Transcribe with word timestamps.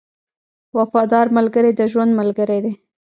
•وفادار 0.77 1.27
ملګری 1.37 1.71
د 1.75 1.81
ژوند 1.91 2.11
ملګری 2.19 2.59
دی. 2.65 2.73